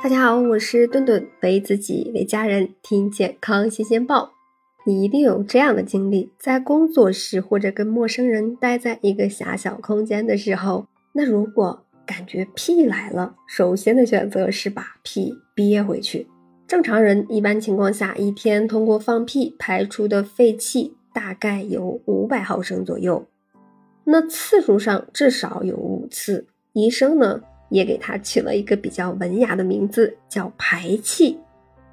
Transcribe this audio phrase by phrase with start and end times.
[0.00, 4.32] 大家好，我是顿顿，为自己为家人听健康新鲜报。
[4.86, 16.28] 你一定有这样的经历，在工作时或者跟陌生人待在一个狭小空间的时候，那如果感觉屁来了，首先的选择是把屁憋回去。
[16.68, 23.26] 正常人一般情况下一天通过放屁排出的废气大概有五百毫升左右，
[24.04, 26.46] 那次数上至少有五次。
[26.72, 27.40] 医生呢？
[27.68, 31.38] 也给它取了一个比较文雅的名字，叫排气。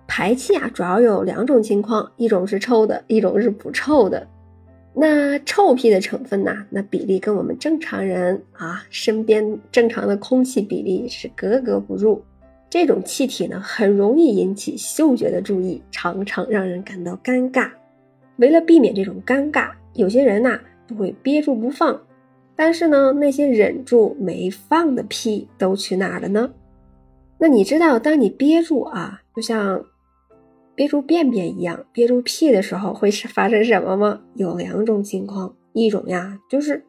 [0.08, 4.28] 排气啊，主要有两种情况，一种是臭的，一种是不臭的。
[4.94, 6.66] 那臭屁的成分呢？
[6.70, 12.24] 那比例跟我们正常人啊身边正常的空气比例是格格不入。
[12.70, 17.70] 这种气体呢，很容易引起嗅觉的注意，常常让人感到尴尬。
[18.38, 22.00] 为了避免这种尴尬，有些人呐就会憋住不放。
[22.56, 26.54] 但是呢，那些忍住没放的屁都去哪了呢？
[27.38, 29.86] 那你知道，当你憋住啊，就像
[30.74, 34.22] 憋住便便一样，憋住屁的时候会是发生什么吗？
[34.36, 36.86] 有两种情况，一种呀就是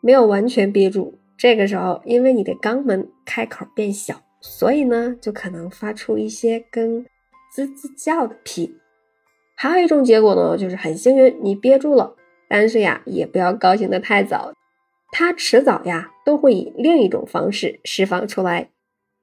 [0.00, 7.06] 没有完全憋住，这个时候因为你的肛门开口变小，所以呢就可能发出一些跟
[7.52, 8.76] 滋滋叫的屁。
[9.54, 12.14] 还有一种结果呢，就是很幸运你憋住了，
[12.48, 14.52] 但是呀也不要高兴的太早。
[15.18, 18.68] 它迟早呀都会以另一种方式释放出来，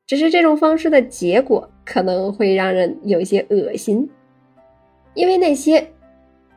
[0.08, 4.10] 只是这种方式的结果可能会让人有些恶心，
[5.14, 5.92] 因为那些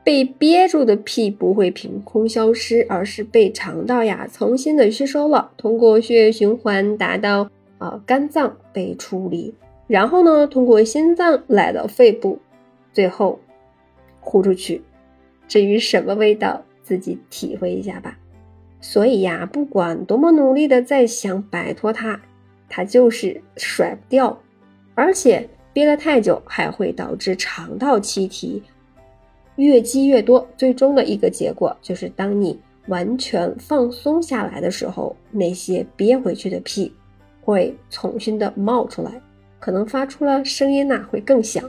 [0.02, 9.52] 被憋住的屁不会凭空消失，而是被肠道呀重新的吸收了，通过血液循环达到啊肝脏被处理，
[9.86, 12.38] 然后呢通过心脏来到肺部，
[12.90, 13.38] 最后
[14.18, 14.80] 呼出去。
[15.46, 18.18] 至于什么味道，自己体会一下吧。
[18.88, 22.20] 所以呀，不管多么努力的在想摆脱它，
[22.68, 24.40] 它就是甩不掉，
[24.94, 28.62] 而且憋了太久还会导致肠道气体
[29.56, 30.48] 越积越多。
[30.56, 36.94] 最终的一个结果就是，当你完全放松下来的时候，那些憋回去的屁
[37.42, 39.20] 会重新的冒出来，
[39.58, 41.68] 可能发出了声音呐，会更响。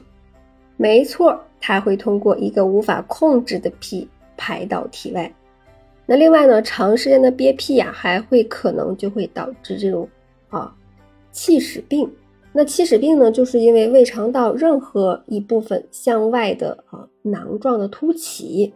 [0.77, 4.07] 没错，它会通过一个无法控制的屁
[4.37, 5.33] 排到体外。
[6.07, 10.07] 那另外呢，长时间的憋屁呀，还会可能就会导致这种
[10.49, 10.73] 啊
[11.31, 12.09] 气室病。
[12.53, 18.73] 那气室病呢，就是因为胃肠道任何一部分向外的啊囊状的凸起。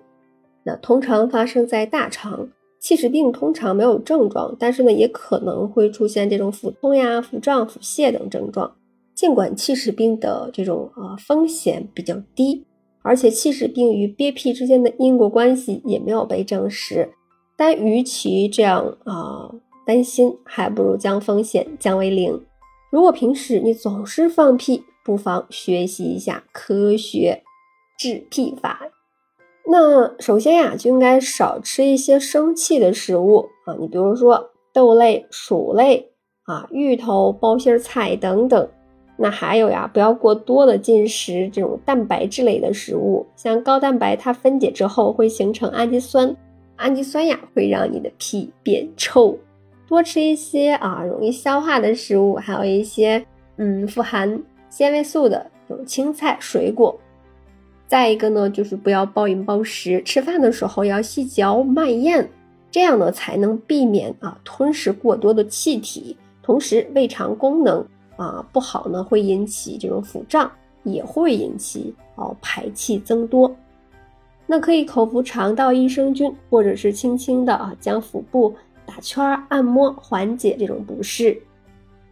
[0.63, 2.49] 那通常发生在大肠。
[2.79, 8.75] 气室病通常没有症状，但是呢，也可能会出现这种腹痛呀、腹胀、腹泻等症状。
[9.13, 12.65] 尽管气室病的这种啊风险比较低，
[13.03, 17.07] 而且气室病与憋屁之间的因果关系也没有被证实。
[17.61, 19.53] 但与其这样啊
[19.85, 22.43] 担心，还不如将风险降为零。
[22.89, 27.43] 如果平时你总是放屁，不妨学习一下科学
[27.99, 28.89] 治屁法。
[29.67, 36.09] 那首先呀，就应该少吃一些生气的食物啊，你比如说豆类、薯类
[36.45, 38.69] 啊、芋头、包心菜等等。
[39.17, 46.35] 那还有呀，不要过多的进食这种蛋白质类的食物，像高蛋白，它分解之后会形成氨基酸。
[46.81, 49.37] 氨基酸呀会让你的屁变臭，
[49.87, 53.23] 多吃一些啊容易消化的食物，还有一些
[53.57, 56.99] 嗯富含纤维素的这种青菜水果。
[57.85, 62.27] 再一个呢，就是不要暴饮暴食，吃饭的时候要细嚼慢咽，
[62.71, 66.17] 这样呢才能避免啊吞食过多的气体。
[66.41, 67.85] 同时，胃肠功能
[68.17, 73.55] 啊不好呢，会引起这种腹胀，也会引起哦排气增多。
[74.51, 78.53] 那可以口服肠道益生菌，或者是轻轻的啊将腹部
[78.85, 81.41] 打圈按摩，缓解这种不适。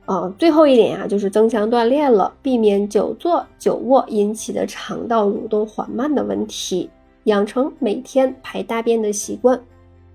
[0.05, 6.89] 啊，最后一点呀，就是增强锻炼了，避免久坐久卧引起的肠道蠕动缓慢的问题，
[7.25, 9.59] 养成每天排大便的习惯。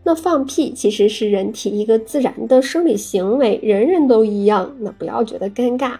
[0.03, 4.75] 那放屁其实是人体一个自然的生理行为，人人都一样。
[4.81, 5.93] 那不要觉得尴尬，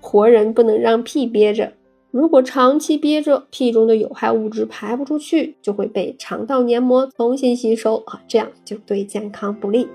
[0.00, 1.72] 活人不能让屁憋着。
[2.12, 9.88] 如果长期憋着，屁中的有害物质排不出去，就会被肠道黏膜重新吸收啊，这样就对健康不利。